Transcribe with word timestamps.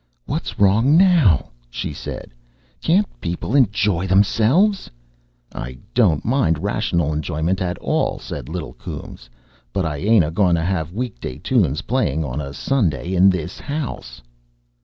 "What's 0.25 0.57
wrong 0.59 0.97
now?" 0.97 1.51
she 1.69 1.93
said; 1.93 2.33
"can't 2.81 3.05
people 3.21 3.55
enjoy 3.55 4.07
themselves?" 4.07 4.89
"I 5.53 5.77
don't 5.93 6.25
mind 6.25 6.57
rational 6.63 7.13
'njoyment, 7.13 7.61
at 7.61 7.77
all," 7.77 8.17
said 8.17 8.49
little 8.49 8.73
Coombes, 8.73 9.29
"but 9.71 9.85
I 9.85 9.97
ain't 9.97 10.25
a 10.25 10.31
going 10.31 10.55
to 10.55 10.63
have 10.65 10.91
week 10.91 11.19
day 11.21 11.37
tunes 11.37 11.83
playing 11.83 12.25
on 12.25 12.41
a 12.41 12.51
Sunday 12.51 13.13
in 13.13 13.29
this 13.29 13.59
house." 13.59 14.23